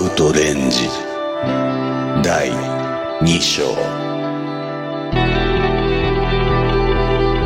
[0.00, 0.88] ウトレンジ。
[2.24, 2.50] 第
[3.20, 3.74] 2章。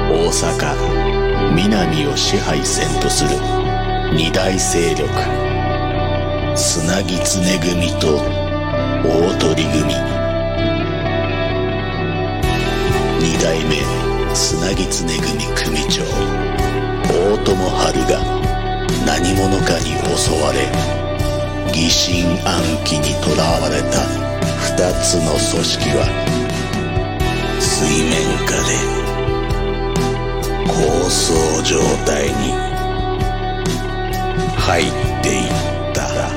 [0.08, 0.76] 大阪。
[1.56, 3.30] 南を支配せんとする。
[4.14, 5.08] 二大勢力。
[6.54, 8.18] 砂木常組と
[9.02, 9.92] 大鳥組。
[13.18, 13.82] 二代目。
[14.32, 16.04] 砂木常組組長。
[17.08, 18.22] 大友春が。
[19.04, 21.03] 何者かに襲われ。
[21.74, 24.06] 疑心暗鬼にとらわれた
[24.62, 26.06] 二つの組織は
[27.60, 28.12] 水面
[28.46, 28.70] 下で
[30.68, 31.34] 構想
[31.64, 32.54] 状態に
[34.56, 34.84] 入っ
[35.22, 35.48] ていっ
[35.92, 36.02] た。
[36.14, 36.30] ら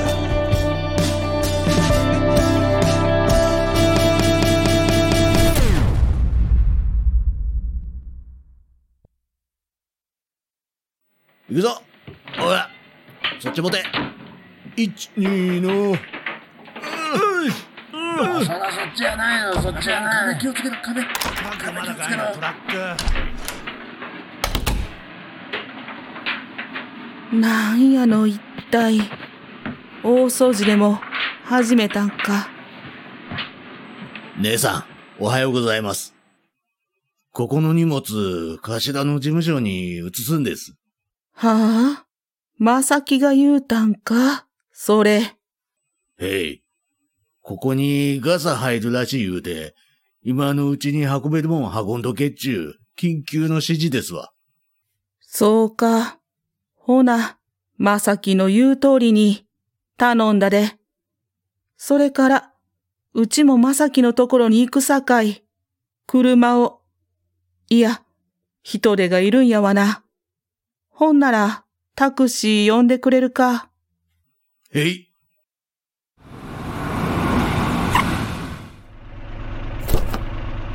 [11.48, 11.81] 行くぞ。
[12.39, 12.58] おい
[13.39, 14.17] そっち持て。
[14.80, 15.94] 一二の。
[15.94, 15.95] う
[18.45, 20.39] そらそっちやないよ、そっちやない。
[20.39, 21.02] 気をつけろ、壁。
[21.02, 22.98] まだかいなトラッ
[27.31, 27.92] クなん。
[27.92, 28.39] やの一
[28.70, 29.00] 体。
[30.03, 31.00] 大掃除でも
[31.44, 32.11] 始めたん。
[32.11, 32.48] か。
[34.38, 34.86] 姉さ
[35.20, 35.23] ん。
[35.23, 36.14] おはようございます
[37.31, 40.44] ここの荷物頭の事務所に移すん。
[40.44, 40.75] です
[41.33, 42.05] はあ
[42.59, 43.95] まさきが言うたん。
[43.95, 44.47] か
[44.80, 45.36] それ。
[46.20, 46.61] へい
[47.42, 49.73] ここにガサ入るらしい言うて
[50.22, 54.31] 今のうちに運べるもん運んどけっちゅう緊急の指示ですわ
[55.20, 56.20] そうか。
[56.75, 57.39] ほな、
[57.78, 59.48] まさきの言う通りに
[59.98, 60.78] 頼んだで。
[61.75, 62.53] それから、
[63.16, 65.44] うちもまさきのところに行くさかい、
[66.05, 66.81] 車を、
[67.70, 68.03] いや、
[68.61, 70.03] 人手がいるんやわな。
[70.88, 73.72] ほんなら、タクシー呼んでくれるか。
[74.73, 75.08] へい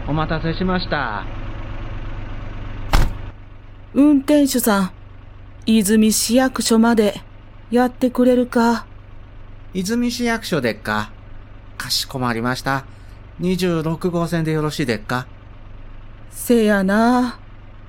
[0.08, 1.24] お待たせしました。
[3.94, 4.92] 運転手さん、
[5.66, 7.20] 泉市役所まで
[7.70, 8.86] やってくれるか？
[9.74, 11.10] 泉市役所でっか？
[11.78, 12.84] かしこまりました。
[13.40, 15.26] 26号線でよろしいでっか？
[16.30, 17.38] せやな。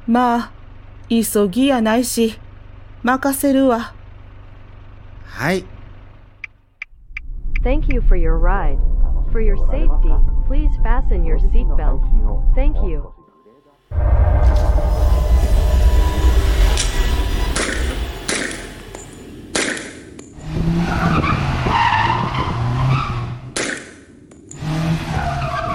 [0.08, 0.52] まあ、
[1.10, 2.38] 急ぎやないし、
[3.04, 3.94] 任せるわ。
[5.26, 5.66] はい。
[7.63, 8.79] Thank you for your ride.
[9.33, 10.13] For your safety,
[10.47, 12.03] please fasten your seatbelt.
[12.55, 13.15] Thank you.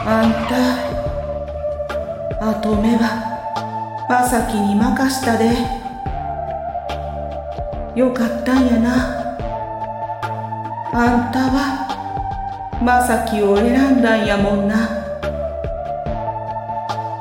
[0.05, 0.55] あんた、
[2.49, 5.55] あと目は、まさきに任したで。
[7.95, 9.16] よかったんやな。
[10.92, 14.88] あんたは、まさきを選んだんやもんな。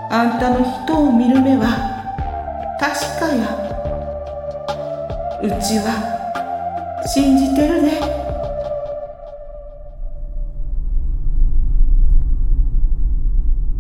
[0.10, 1.68] あんたの人を見る目は、
[2.80, 3.46] 確かや。
[5.44, 8.02] うちは、信じてるで。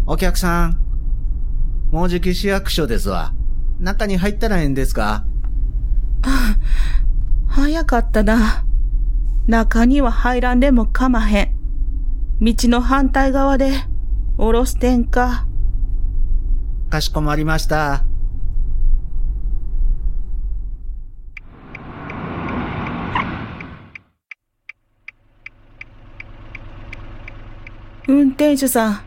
[0.06, 0.78] お客さん。
[1.92, 3.31] もうじき市役所ですわ。
[3.80, 5.24] 中に入ったらええんですか？
[7.48, 8.67] 早かったな。
[9.47, 11.56] 中には入らんでもかまへん。
[12.41, 13.72] 道の反対側で、
[14.38, 15.47] おろしてんか。
[16.90, 18.03] かしこまりました。
[28.09, 29.02] 運転手さん、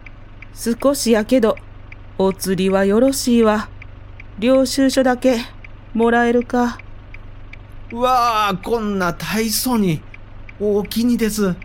[0.55, 1.57] 少しやけど、
[2.17, 3.69] お釣りはよろしいわ。
[4.39, 5.39] 領収書だけ、
[5.93, 6.79] もらえるか。
[7.93, 10.01] うわあ、こんな大層に。
[10.63, 11.57] 大きにです。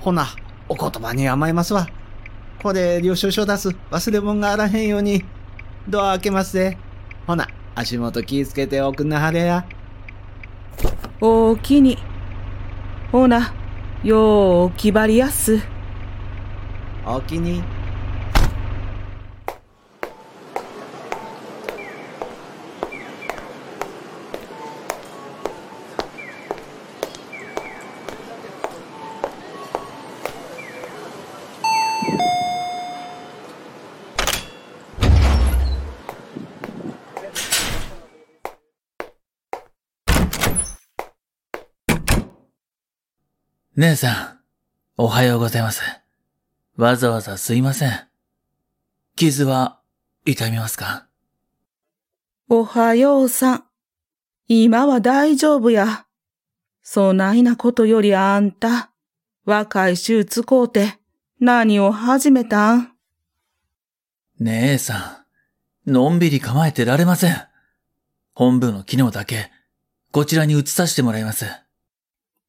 [0.00, 0.26] ほな、
[0.66, 1.86] お言葉に甘えますわ。
[2.62, 3.68] これ、領収書出す。
[3.90, 5.22] 忘れ物があらへんように。
[5.86, 6.78] ドア開けますぜ。
[7.26, 9.66] ほな、足元気ぃつけておくなはれや。
[11.20, 11.98] おおきに。
[13.12, 13.52] ほな、
[14.02, 15.60] よう気張りやっす。
[17.04, 17.62] おおきに。
[43.76, 44.38] 姉さ
[44.96, 45.82] ん、おはようございます。
[46.76, 47.90] わざわざすいません。
[49.16, 49.80] 傷は
[50.24, 51.08] 痛みますか？
[52.48, 53.64] おはようさん。
[54.46, 56.06] 今は大丈夫や。
[56.84, 58.92] そないなことよりあんた、
[59.44, 61.00] 若い衆使うて
[61.40, 62.92] 何を始めたん？
[64.38, 65.24] 姉さ
[65.86, 67.42] ん、のんびり構えてられません。
[68.34, 69.50] 本部の機能だけ、
[70.12, 71.46] こちらに移させてもらいます。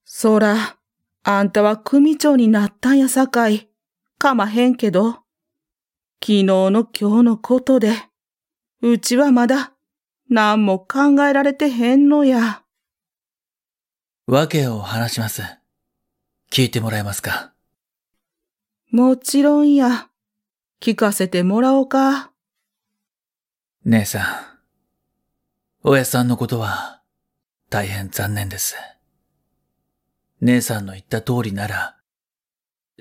[0.03, 0.75] そら、
[1.27, 3.67] あんたは組長になったんやさかい、
[4.19, 5.13] かまへんけど、
[6.21, 7.95] 昨日の今日のことで、
[8.83, 9.73] うちはまだ
[10.29, 12.61] 何も考えられてへんのや。
[14.27, 15.41] わけを話します。
[16.51, 17.53] 聞いてもらえますか？
[18.91, 20.09] もちろんや。
[20.79, 22.31] 聞かせてもらおうか。
[23.83, 24.23] 姉さん、
[25.81, 27.01] 親さんのことは
[27.71, 28.75] 大変残念です。
[30.41, 31.95] 姉さんの言った通りなら、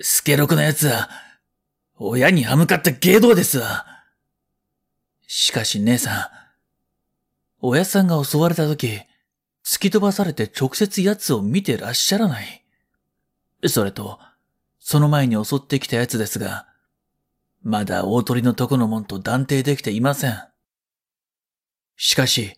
[0.01, 1.09] スケロクのやつは、
[1.97, 3.85] 親に歯向かった芸道ですわ。
[5.27, 6.27] しかし姉さん、
[7.61, 9.01] 親さんが襲われた時、
[9.65, 12.63] 突き飛ばされて直接奴を見てらっしゃらない。
[13.67, 14.19] それと、
[14.79, 16.67] その前に襲ってきた奴ですが、
[17.63, 20.37] まだ大鳥のとこのもんと断定できていません。
[21.95, 22.53] しかし、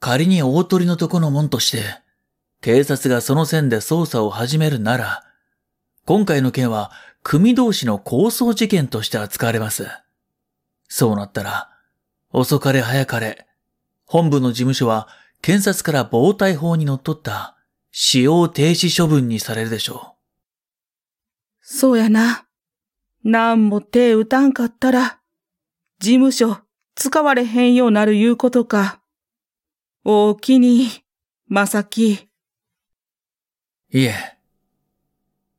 [0.00, 1.99] 仮に大鳥のとこのもんとして、
[2.60, 5.24] 警察がその線で捜査を始めるなら、
[6.04, 6.90] 今回の件は
[7.22, 9.86] 組同士の抗争事件として扱われます。
[10.88, 11.70] そうなったら、
[12.32, 13.46] 遅かれ早かれ、
[14.04, 15.08] 本部の事務所は
[15.40, 17.56] 検察から防体法にのっった
[17.92, 20.20] 使用停止処分にされるでしょう
[21.62, 22.46] そうやな。
[23.22, 25.20] なんも手打たんかったら、
[25.98, 26.58] 事務所
[26.94, 29.00] 使われへんようなるいうことか。
[30.04, 30.88] おおきに、
[31.46, 32.29] まさき。
[33.92, 34.14] いえ。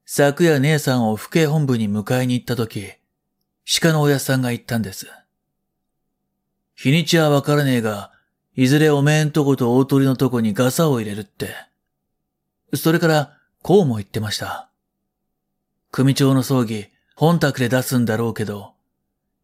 [0.06, 2.94] 昨夜姉さんを府警本部に迎えに行った時、
[3.81, 5.07] 鹿の親さんが言ったんです。
[6.74, 8.13] 日にちはわからねえが、
[8.56, 11.50] いずれおめえんとこと大鳥のとこにガサを入れるって。
[12.74, 14.69] それから、こうも言ってました。
[15.92, 18.75] 組長の葬儀、本宅で出すんだろうけど、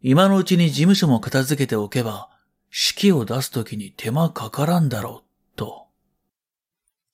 [0.02, 2.30] 今のうちに事務所も片付けておけば、
[2.72, 5.27] 式を出すときに手間かからんだろう、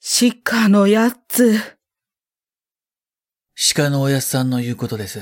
[0.06, 1.58] 鹿のやつ。
[3.74, 5.22] 鹿のおやっさんの言うことです。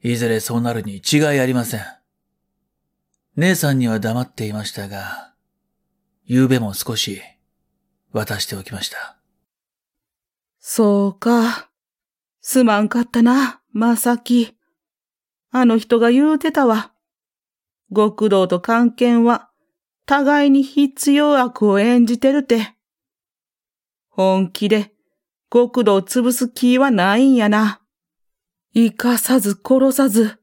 [0.00, 1.80] いずれそうなるに違いありません。
[3.34, 5.34] 姉さんには黙っていましたが、
[6.24, 7.20] 夕べも少し
[8.12, 9.18] 渡しておきました。
[10.60, 11.68] そうか。
[12.40, 14.56] すまんかったな、まさき。
[15.50, 16.92] あの人が言うてたわ。
[17.92, 19.50] 極道と関係は、
[20.06, 22.76] 互いに必要悪を演じてるて。
[24.20, 24.92] 本気で、
[25.50, 27.80] 極道を潰す気はないんやな。
[28.74, 30.38] 生かさず殺さず、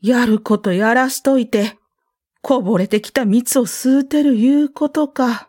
[0.00, 1.78] やることやらしといて、
[2.42, 5.48] こぼれてきた蜜を吸うてるいうことか。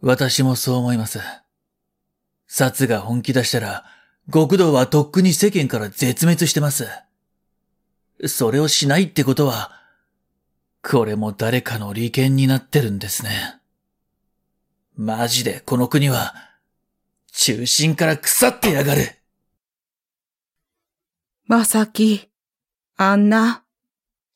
[0.00, 1.20] 私もそう思います。
[2.48, 3.84] 殺が本気出したら、
[4.32, 6.88] 極道はとっくに世間から絶滅してます。
[8.26, 9.70] それをしないってことは、
[10.82, 13.60] これも誰かの利権になってるんですね。
[14.96, 16.34] マジでこの国は、
[17.32, 19.02] 中心から腐ってやがる。
[21.46, 22.30] まさき、
[22.96, 23.64] あんな、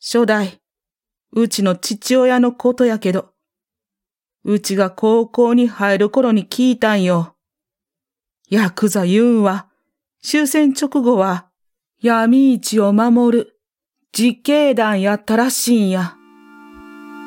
[0.00, 0.60] 初代、
[1.31, 3.32] うちの父親のことやけど、
[4.43, 7.36] うちが高校に入る頃に聞いたんよ。
[8.50, 9.69] ヤクザユンは、
[10.22, 11.46] 終戦直後は、
[12.00, 13.60] 闇市を守る、
[14.12, 16.17] 実刑団やったらしいんや。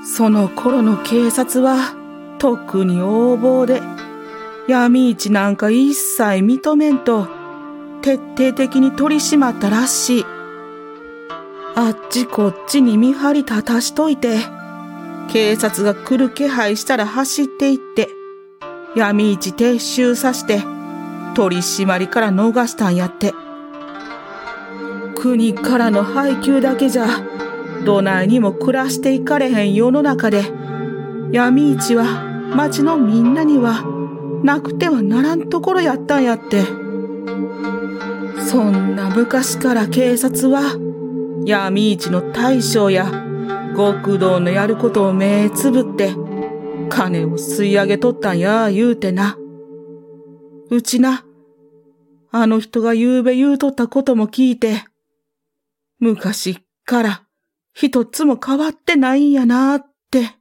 [0.03, 2.00] その頃の警察は、
[2.41, 3.83] 特に横暴で、
[4.67, 7.27] 闇市なんか一切認めんと、
[8.01, 10.25] 徹底的に取り締まったらしい。
[11.75, 14.39] あっちこっちに見張り立たしといて、
[15.31, 18.09] 警察が来る気配したら走って行って、
[18.95, 20.63] 闇市撤収さして、
[21.35, 23.35] 取り締まりから逃したんやって。
[25.15, 27.05] 国からの配給だけじゃ、
[27.85, 30.51] どないにも暮らしていかれへん世の中で、
[31.31, 33.83] 闇市は町のみんなには
[34.43, 36.63] なくてはならんところやったんやって。
[38.49, 40.77] そんな昔から警察は、
[41.45, 43.09] 闇市の大将や
[43.75, 46.13] 極道のやることを目つぶって、
[46.89, 49.37] 金を吸い上げとったんや言うてな。
[50.69, 51.25] うちな、
[52.31, 54.83] あの人がゆうべ言うとったことも聞いて、
[55.99, 56.55] 昔っ
[56.85, 57.23] から
[57.73, 60.31] 一つも変わってないんやなって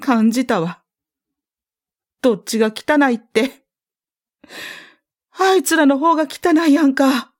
[0.00, 0.82] 感じたわ。
[2.20, 3.62] どっちが汚いって。
[5.38, 7.32] あいつらの方が汚いやんか。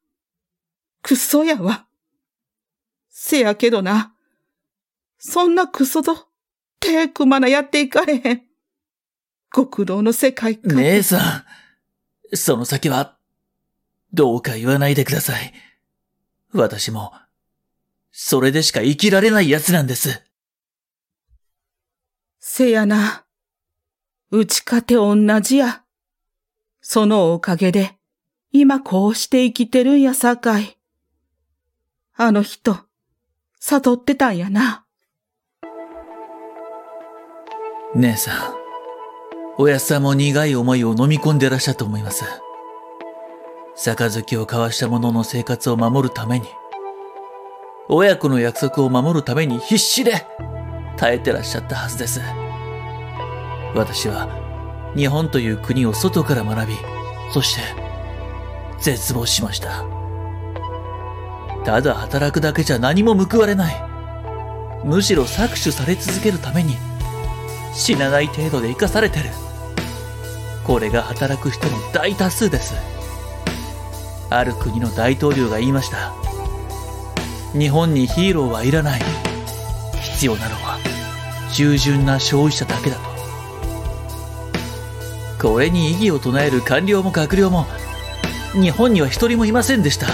[1.02, 1.86] クソやわ。
[3.08, 4.14] せやけどな。
[5.18, 6.28] そんなクソと
[6.80, 8.42] 手組まなやっていかれへん。
[9.54, 10.74] 極道の世界か。
[10.74, 11.44] 姉さ
[12.32, 13.16] ん、その先は、
[14.12, 15.52] どうか言わないでください。
[16.52, 17.12] 私も、
[18.12, 20.22] それでしか生きられない奴なんです。
[22.38, 23.24] せやな。
[24.30, 25.82] うちかて同じや。
[26.82, 27.96] そのおかげで、
[28.52, 30.76] 今こうして生きてるんやさかい。
[32.14, 32.76] あの人、
[33.58, 34.84] 悟ってたんやな。
[37.94, 38.54] 姉さん、
[39.56, 42.24] おやっさんも苦い思いを飲み込んでらっしゃると思います。
[43.76, 46.46] 杯を交わした者の生活を守るために、
[47.88, 50.26] 親子の約束を守るために必死で
[50.98, 52.20] 耐えてらっしゃったはずです。
[53.74, 54.28] 私は
[54.96, 56.74] 日本という国を外から学び、
[57.32, 57.60] そして
[58.80, 59.84] 絶望しました。
[61.64, 63.76] ただ働くだけじゃ何も報われない。
[64.84, 66.76] むしろ搾取され続けるために
[67.74, 69.30] 死なない程度で生かされてる。
[70.64, 72.74] これが働く人の大多数です。
[74.30, 76.12] ある国の大統領が言いました。
[77.52, 79.00] 日本にヒーローはいらない。
[80.00, 80.78] 必要なのは
[81.52, 83.07] 従順な消費者だけだと。
[85.40, 87.66] これに異議を唱える官僚も閣僚も
[88.52, 90.06] 日本には一人もいませんでした。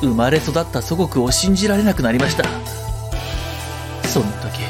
[0.00, 2.44] 生まれ育った祖国を信じられなくなりました。
[4.08, 4.62] そんな時、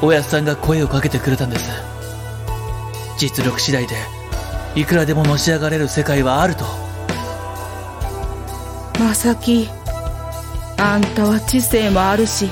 [0.00, 1.70] おやさんが声をかけてくれたんです。
[3.18, 3.94] 実力次第で
[4.74, 6.64] いくらでものし上がれる世界はあると。
[8.98, 9.68] まさき、
[10.78, 12.50] あんたは知性もあるし、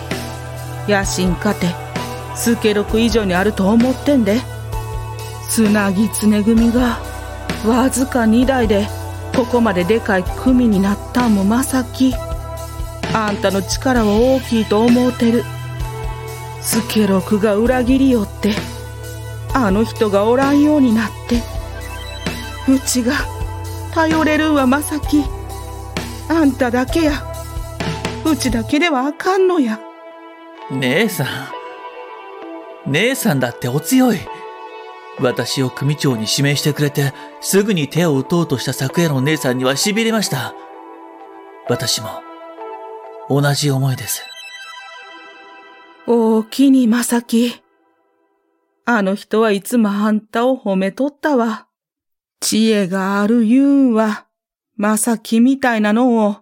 [0.87, 1.75] 野心家て、
[2.37, 4.40] スケロク以上にあると思ってんで。
[5.50, 7.00] つなぎつね組が、
[7.66, 8.87] わずか2台で、
[9.35, 12.14] ここまででかい組になったんもまさき。
[13.12, 15.42] あんたの力は大きいと思うてる。
[16.61, 18.54] スケロクが裏切りよって、
[19.52, 21.42] あの人がおらんようになって、
[22.73, 23.14] うちが
[23.92, 25.25] 頼れるんはまさき。
[26.28, 27.25] あんただけや。
[28.25, 29.80] うちだけではあかんのや。
[30.71, 31.26] 姉さん。
[32.87, 34.21] 姉さんだってお強い。
[35.20, 40.54] 私を組長に指名してくれて、すぐに手を打とうとした昨夜の姉さんには痺れました。
[41.68, 42.08] 私も、
[43.28, 44.24] 同じ思いです。
[46.06, 47.62] おおきにまさき。
[48.86, 51.68] あの人はいつもあんたを褒めとったわ。
[52.40, 54.26] 知恵がある言うんは、
[54.76, 56.38] まさきみたいなのを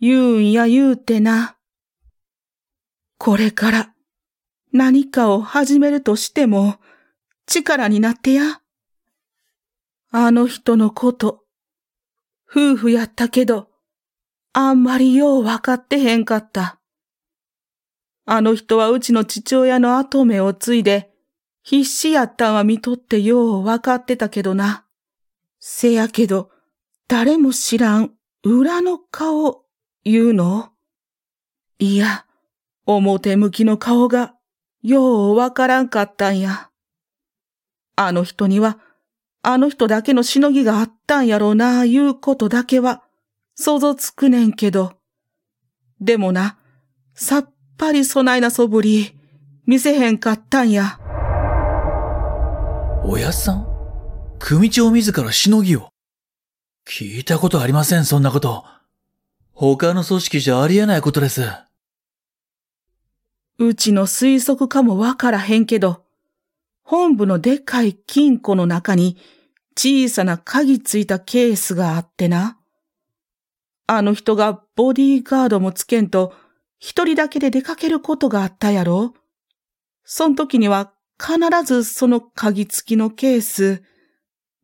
[0.00, 1.56] 言うんや言うてな。
[3.16, 3.92] これから
[4.72, 6.76] 何かを始めるとしても
[7.48, 8.60] 力になってや？
[10.10, 11.44] あの人のこと、
[12.48, 13.68] 夫婦やったけど、
[14.52, 16.78] あんまりようわかってへんかった。
[18.26, 21.10] あの人はうちの父親の後目を継いで、
[21.62, 24.84] 必死やったんは見とってようわかってたけどな。
[25.58, 26.50] せやけど、
[27.08, 28.12] 誰も知らん
[28.44, 29.64] 裏の顔
[30.04, 30.70] 言うの？
[31.78, 32.26] いや、
[32.84, 34.34] 表向きの顔が
[34.82, 36.70] ようわからんかったんや。
[38.00, 38.78] あの人には、
[39.42, 43.02] あの人だけのしのぎがあったんやろうな、いうことだけは
[43.56, 44.92] 想像つくねんけど。
[46.00, 46.58] でもな、
[47.14, 49.16] さっぱりそないなそぶり、
[49.66, 51.00] 見せへんかったんや。
[53.04, 53.66] おやっさん？
[54.38, 55.88] 組長自らしのぎを？
[56.88, 58.64] 聞いたことありません、そんなこと。
[59.54, 61.42] 他の組織じゃありえないことです。
[63.58, 66.04] うちの推測かもわからへんけど、
[66.88, 69.18] 本部のでっかい金庫の中に
[69.76, 72.56] 小さな鍵ついたケースがあってな。
[73.86, 76.32] あの人がボディーガードもつけんと
[76.78, 79.12] 一人だけで出かけることがあったやろ
[80.04, 83.82] そん時には必ずその鍵付きのケース、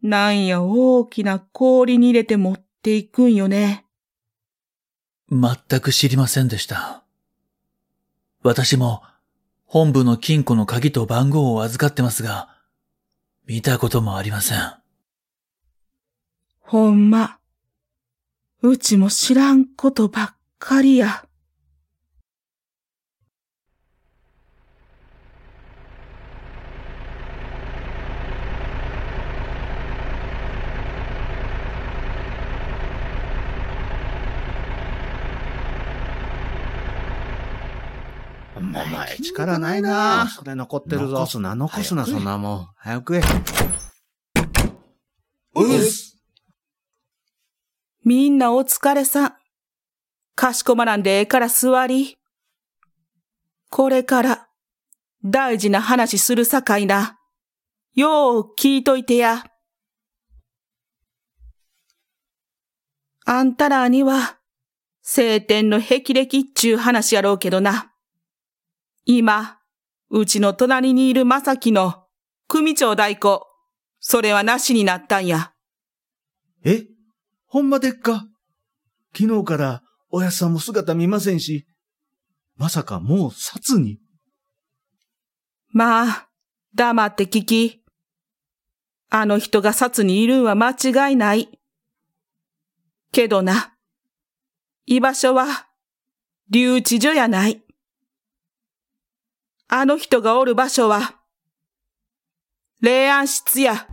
[0.01, 3.85] なんや大きな氷に入れて持っていくんよね。
[5.31, 7.05] 全く知りませんでした。
[8.43, 9.03] 私も
[9.75, 12.49] 本部の金庫の鍵と番号を預かってますが、
[13.45, 14.59] 見たこともありません。
[16.61, 17.39] ほんま。
[18.63, 21.27] うちも知らんことばっかりや。
[38.75, 41.19] お前、力ないなそれ残ってるぞ。
[41.19, 42.69] 残すな、残すな、そんなもん。
[42.77, 44.43] 早く食え。
[45.55, 46.19] うっす
[48.05, 49.35] みんなお疲れさん。
[50.35, 52.19] かしこまらんでええから座り。
[53.71, 54.49] これから、
[55.25, 57.19] 大事な話するさかいな。
[57.95, 59.45] よう聞いといてや。
[63.25, 64.39] あんたらには、
[65.03, 67.94] 晴天の霹靂っちゅう話やろうけどな。
[69.07, 69.59] 今、
[70.11, 72.07] うちの隣にいるまさきの
[72.49, 73.47] 組長代行、
[74.01, 75.53] それはなしになったんや。
[76.65, 76.85] え？
[77.47, 78.27] ほんまでっか？
[79.17, 81.67] 昨日からおやっさんも姿見ませんし、
[82.57, 83.99] まさかもう殺に？
[85.71, 86.29] まあ、
[86.75, 87.83] 黙って聞き。
[89.11, 91.49] あの人が殺にいるんは間違いない。
[93.13, 93.75] けどな、
[94.87, 95.67] 居場所は、
[96.51, 97.64] 留置所やない。
[99.69, 101.15] あの人がおる場所は、
[102.81, 103.87] 霊安室や。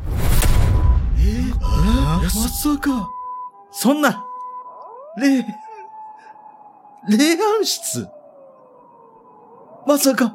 [2.21, 3.09] まさか、
[3.71, 4.25] そんな、
[5.17, 5.45] 霊、
[7.09, 8.07] 霊安室？
[9.87, 10.33] まさか、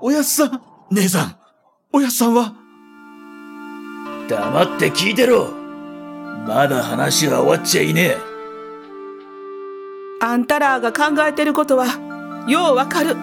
[0.00, 1.38] おやっさん、姉さん、
[1.92, 2.54] おやっさんは、
[4.28, 5.50] 黙って聞いてろ。
[6.46, 8.18] まだ話は終わっちゃいねえ。
[10.20, 11.86] あんたらが考えてることは、
[12.48, 13.16] ようわかる。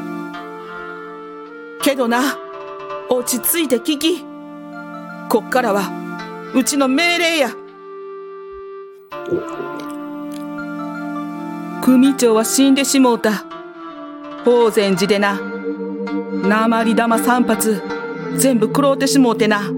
[1.83, 2.37] けどな、
[3.09, 4.23] 落ち着いて聞き。
[5.29, 5.91] こっからは、
[6.55, 7.49] うちの命令や。
[11.83, 13.43] 組長は死んでしもうた。
[14.45, 15.37] 宝禅寺でな。
[16.43, 17.83] 鉛玉三発、
[18.37, 19.69] 全部食ろうてしもうてな。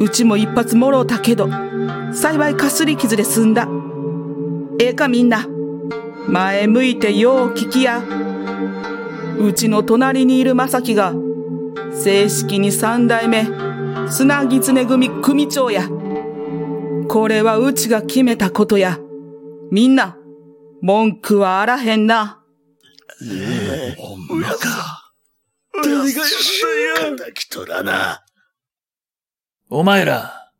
[0.00, 1.48] うちも一発もろうたけど、
[2.12, 3.68] 幸いかすり傷で済んだ。
[4.80, 5.46] ええかみんな。
[6.26, 8.02] 前向いてよう聞きや。
[9.38, 11.14] うちの隣にいるまさきが、
[11.92, 13.46] 正式に三代目、
[14.08, 15.88] 砂狐組組長や。
[17.08, 18.98] これはうちが決めたことや。
[19.70, 20.16] みんな、
[20.82, 22.42] 文句はあらへんな。
[23.96, 25.12] ほんまか。
[25.72, 26.12] 誰がやっ
[26.94, 27.16] たん
[27.50, 28.22] とらな。
[29.68, 30.52] お前ら、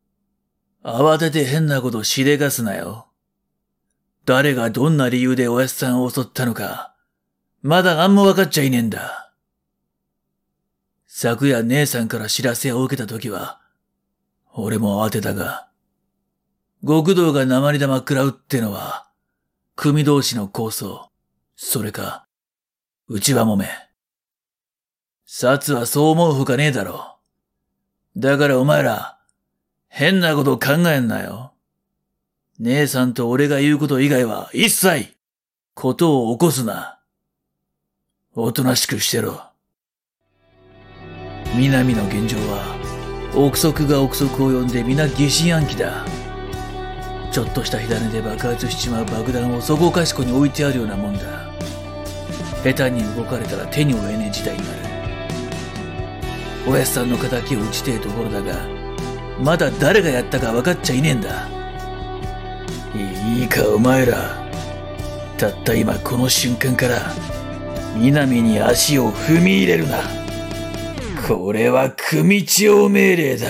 [0.82, 3.08] 慌てて変なことしでかすなよ。
[4.24, 6.95] 誰がどんな理由でおやっさんを襲ったのか、
[7.66, 9.32] まだ何も分かっちゃいねえんだ。
[11.08, 13.60] 昨夜姉さんから知らせを受けた時は、
[14.54, 15.66] 俺も慌てたが、
[16.86, 19.08] 極道が鉛玉食らうってのは、
[19.74, 21.10] 組同士の構想、
[21.56, 22.28] それか、
[23.08, 23.66] 内輪もめ。
[25.26, 27.16] 薩はそう思うほかねえだろ。
[28.16, 29.18] だからお前ら、
[29.88, 31.52] 変なこと考えんなよ。
[32.60, 35.16] 姉さんと俺が言うこと以外は一切、
[35.74, 36.95] ことを起こすな。
[38.38, 39.40] おとなしくしてろ。
[41.56, 42.76] 南の現状は、
[43.34, 46.04] 憶測が憶測を呼んで皆疑心暗鬼だ。
[47.32, 51.22] ちょっとした火種で爆発しちまう爆弾をそこかしこに置いてあるようなもんだ。
[52.62, 54.78] 下手に動かれたら手に負えねえ事態になる。
[56.68, 58.54] おやっさんの仇を打ちてえところだが、
[59.42, 61.48] まだ誰がやったか分かっちゃいねえんだ。
[63.34, 64.46] いいかお前ら、
[65.38, 67.14] たった今この瞬間から、
[67.98, 69.98] 南に足を踏み入れるな。
[71.26, 73.48] これは組長命令だ。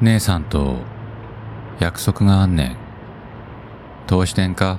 [0.00, 0.76] 姉さんと
[1.80, 2.76] 約束があんねん。
[4.06, 4.78] どうしてんか？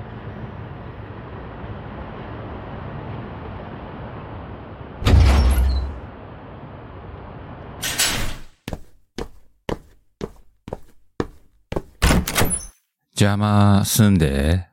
[13.18, 14.68] 邪魔すんで。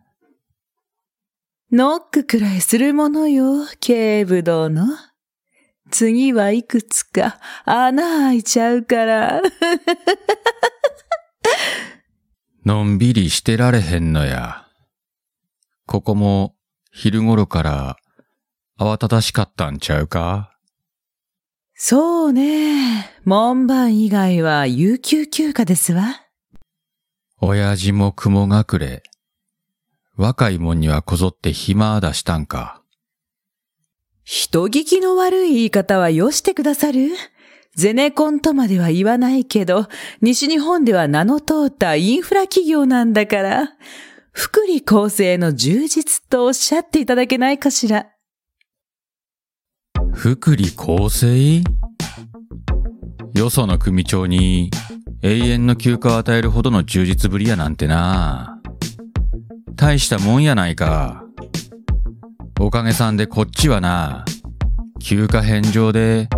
[1.71, 4.85] ノックくらいするものよ、警部殿。
[5.93, 9.43] 次はいくつか穴開いちゃうから。
[12.67, 14.67] のんびりしてられへんのや。
[15.87, 16.57] ここも
[16.91, 17.97] 昼頃から
[18.77, 20.51] 慌ただしかったんちゃうか？
[21.75, 23.09] そうね。
[23.25, 26.27] 門番以外は有給休暇ですわ。
[27.45, 29.03] 親父も雲隠れ。
[30.17, 32.83] 若いもんにはこぞって暇出したんか。
[34.23, 37.09] 人聞きの悪い言い方はよしてくださる？
[37.75, 39.89] ゼネコンとまでは言わないけど、
[40.21, 43.71] 西日本では名の通ったインフラ企業なんだから、
[44.31, 48.07] 福利厚生の充実とおっしゃっていただけないかしら。
[50.15, 51.65] 福利厚生？
[53.35, 54.71] よその組長に
[55.25, 58.59] 永遠の休暇を与えるほどの充実ぶりやなんてな。
[59.77, 61.23] 大したもんやないか。
[62.61, 64.25] おかげさんでこっちはな、
[65.01, 66.29] 休暇返上で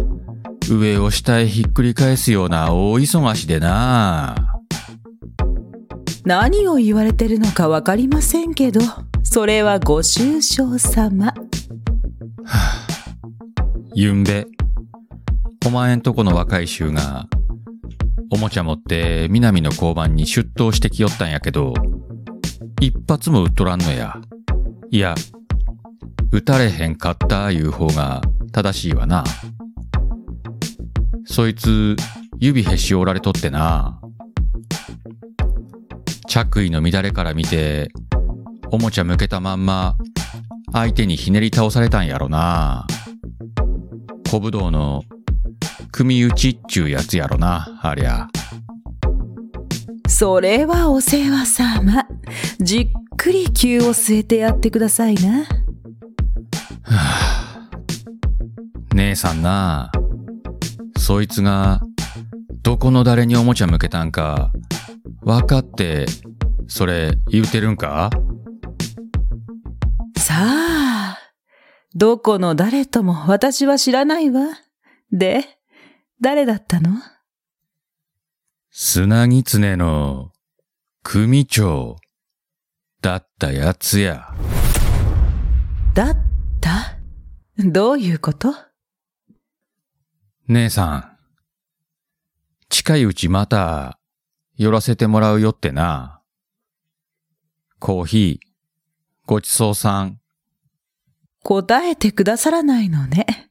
[0.70, 4.34] 上を下へひっくり返すような大忙しでな。
[6.26, 8.82] 何を言われてるのかわかりませんけど、
[9.22, 11.32] それはご愁傷様。
[13.94, 14.46] ゆんべ、
[15.66, 17.26] お前んとこの若い衆が、
[18.34, 21.72] おもちゃ持って南の交番に出頭してきよったんやけど、
[22.80, 24.20] 一発も撃っとらんのや。
[24.90, 25.14] いや、
[26.32, 29.22] 撃たれへんかったいう方が正しいわな。
[31.24, 31.94] そいつ、
[32.40, 34.00] 指へし折られとってな。
[36.26, 37.92] 着衣の乱れから見て、
[38.72, 39.94] おもちゃ向けたまんま、
[40.72, 42.84] 相手にひねり倒されたんやろな。
[44.28, 45.04] 小武道の、
[45.96, 48.26] 組打ちっちゅうやつやろな、ありゃ。
[50.09, 52.04] それはお世話様。
[52.59, 55.46] じっくり気を据えてやってくださいな。
[58.96, 59.92] 姉さんな、
[60.98, 61.80] そいつが、
[62.64, 64.50] どこの誰におもちゃ向けたんか、
[65.22, 66.07] 分かって、
[66.66, 68.11] それ言うてるんか？
[70.18, 71.18] さあ、
[71.94, 74.59] どこの誰とも私は知らないわ。
[75.12, 75.44] で、
[76.20, 76.90] 誰だったの？
[78.70, 80.33] 砂狐の、
[81.03, 81.96] 組長、
[83.00, 84.35] だったやつや。
[85.92, 86.16] だっ
[86.61, 86.96] た？
[87.59, 88.55] どういうこと？
[90.48, 91.18] 姉さん、
[92.68, 93.98] 近いうちまた、
[94.57, 96.22] 寄らせてもらうよってな。
[97.81, 98.46] コーヒー、
[99.27, 100.20] ごちそうさん。
[101.42, 103.50] 答えてくださらないのね。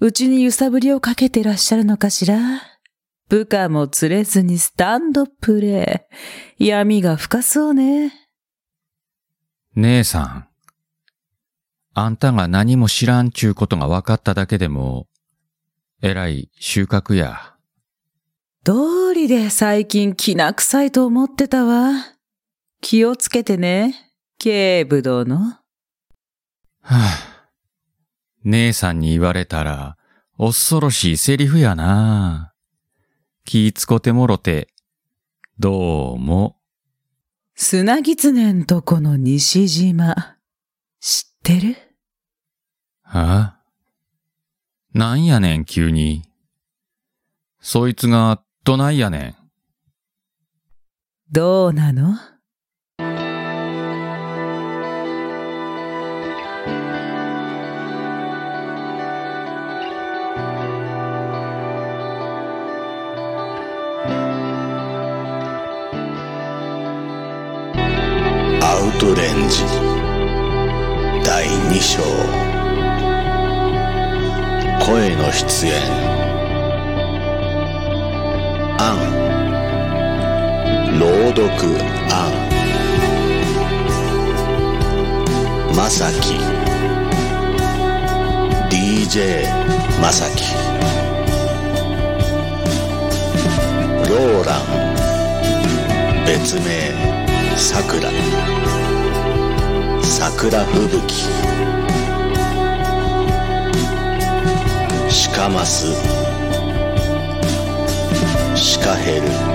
[0.00, 2.36] うちに揺さぶりをかけてらっしゃるのかしら？
[3.28, 6.06] 部下も釣れずにスタンドプレ
[6.58, 6.66] イ。
[6.66, 8.12] 闇が深そうね。
[9.76, 10.48] 姉さん、
[11.94, 15.08] あんたが何も知らんちゅうことが分かっただけでも、
[16.02, 17.54] えらい収穫や。
[18.62, 21.92] 道理で最近きな臭いと思ってたわ？
[22.80, 25.36] 気をつけてね、警部殿。
[25.36, 25.60] は
[26.82, 27.33] あ、
[28.44, 29.96] 姉さんに言われたら、
[30.38, 32.52] 恐ろしいセリフやな。
[33.44, 34.68] 気ぃつこてもろて、
[35.58, 36.56] どうも。
[37.54, 40.36] 砂狐んとこの西島、
[41.00, 41.76] 知ってる？
[43.02, 43.56] は？
[43.56, 43.60] あ
[44.92, 46.22] なんやねん、急に。
[47.60, 49.36] そいつが、どないやねん。
[51.30, 52.16] どうなの？
[68.98, 69.64] トレンジ。
[71.24, 72.02] 第2章。
[74.84, 75.72] 声の出演。
[78.78, 78.98] アン。
[81.00, 81.42] 朗読。
[82.10, 82.28] ア
[85.72, 85.74] ン。
[85.76, 86.34] まさき
[88.72, 89.48] DJ
[90.00, 90.54] まさき
[94.08, 94.64] ローラン。
[96.26, 97.14] 別名。
[97.56, 98.10] さくら。
[100.04, 101.14] 桜吹雪
[105.10, 105.94] シカマス
[108.54, 109.54] シカヘル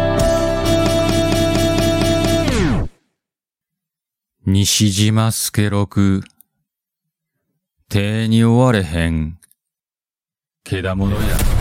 [4.45, 6.23] 西島助六。
[7.87, 9.37] 手に追われへん。
[10.63, 11.58] けだものや。